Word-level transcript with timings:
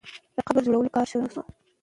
د 0.35 0.37
قبر 0.47 0.61
جوړولو 0.65 0.93
کار 0.95 1.05
شروع 1.11 1.29
سو. 1.33 1.41